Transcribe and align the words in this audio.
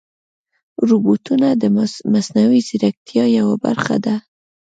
روبوټونه 0.89 1.47
د 1.61 1.63
مصنوعي 2.13 2.61
ځیرکتیا 2.67 3.25
یوه 3.37 3.55
برخه 3.65 3.95
ده. 4.05 4.15